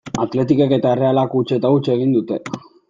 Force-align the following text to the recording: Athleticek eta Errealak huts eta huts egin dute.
Athleticek 0.23 0.73
eta 0.79 0.95
Errealak 0.97 1.39
huts 1.41 1.57
eta 1.59 1.75
huts 1.77 1.87
egin 1.99 2.19
dute. 2.19 2.45